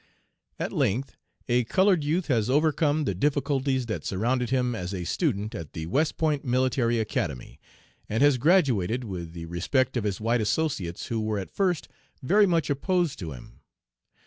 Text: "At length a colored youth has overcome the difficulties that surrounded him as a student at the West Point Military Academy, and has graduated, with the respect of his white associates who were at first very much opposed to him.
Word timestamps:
"At 0.57 0.71
length 0.73 1.15
a 1.47 1.63
colored 1.65 2.03
youth 2.03 2.25
has 2.25 2.49
overcome 2.49 3.03
the 3.03 3.13
difficulties 3.13 3.85
that 3.85 4.03
surrounded 4.03 4.49
him 4.49 4.73
as 4.73 4.95
a 4.95 5.03
student 5.03 5.53
at 5.53 5.73
the 5.73 5.85
West 5.85 6.17
Point 6.17 6.43
Military 6.43 6.97
Academy, 6.99 7.59
and 8.09 8.23
has 8.23 8.39
graduated, 8.39 9.03
with 9.03 9.33
the 9.33 9.45
respect 9.45 9.95
of 9.95 10.03
his 10.03 10.19
white 10.19 10.41
associates 10.41 11.05
who 11.09 11.19
were 11.21 11.37
at 11.37 11.51
first 11.51 11.87
very 12.23 12.47
much 12.47 12.67
opposed 12.71 13.19
to 13.19 13.31
him. 13.33 13.59